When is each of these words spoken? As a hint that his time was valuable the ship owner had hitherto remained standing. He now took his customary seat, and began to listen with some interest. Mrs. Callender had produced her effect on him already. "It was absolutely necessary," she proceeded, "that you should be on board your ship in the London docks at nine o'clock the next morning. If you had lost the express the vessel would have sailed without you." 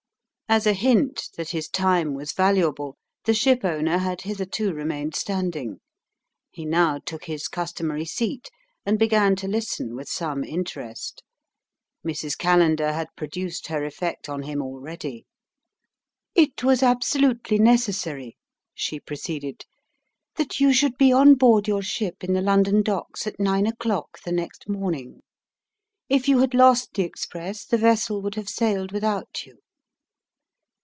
As 0.53 0.67
a 0.67 0.73
hint 0.73 1.29
that 1.37 1.51
his 1.51 1.69
time 1.69 2.13
was 2.13 2.33
valuable 2.33 2.97
the 3.23 3.33
ship 3.33 3.63
owner 3.63 3.99
had 3.99 4.23
hitherto 4.23 4.73
remained 4.73 5.15
standing. 5.15 5.79
He 6.51 6.65
now 6.65 6.99
took 6.99 7.23
his 7.23 7.47
customary 7.47 8.03
seat, 8.03 8.49
and 8.85 8.99
began 8.99 9.37
to 9.37 9.47
listen 9.47 9.95
with 9.95 10.09
some 10.09 10.43
interest. 10.43 11.23
Mrs. 12.05 12.37
Callender 12.37 12.91
had 12.91 13.07
produced 13.15 13.67
her 13.67 13.85
effect 13.85 14.27
on 14.27 14.43
him 14.43 14.61
already. 14.61 15.25
"It 16.35 16.65
was 16.65 16.83
absolutely 16.83 17.57
necessary," 17.57 18.35
she 18.73 18.99
proceeded, 18.99 19.63
"that 20.35 20.59
you 20.59 20.73
should 20.73 20.97
be 20.97 21.13
on 21.13 21.35
board 21.35 21.65
your 21.65 21.81
ship 21.81 22.25
in 22.25 22.33
the 22.33 22.41
London 22.41 22.81
docks 22.83 23.25
at 23.25 23.39
nine 23.39 23.65
o'clock 23.67 24.19
the 24.25 24.33
next 24.33 24.67
morning. 24.67 25.21
If 26.09 26.27
you 26.27 26.39
had 26.39 26.53
lost 26.53 26.93
the 26.93 27.03
express 27.03 27.63
the 27.63 27.77
vessel 27.77 28.21
would 28.21 28.35
have 28.35 28.49
sailed 28.49 28.91
without 28.91 29.45
you." 29.45 29.59